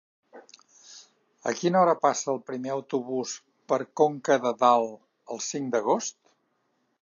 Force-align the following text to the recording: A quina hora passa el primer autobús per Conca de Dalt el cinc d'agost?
A 1.51 1.51
quina 1.59 1.77
hora 1.81 1.93
passa 2.05 2.31
el 2.33 2.41
primer 2.47 2.71
autobús 2.77 3.35
per 3.73 3.79
Conca 4.01 4.39
de 4.47 4.55
Dalt 4.65 4.97
el 5.37 5.45
cinc 5.51 5.71
d'agost? 5.77 6.19